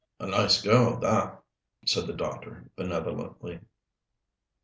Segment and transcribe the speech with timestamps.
[0.19, 1.43] "A nice girl, that,"
[1.85, 3.59] said the doctor benevolently.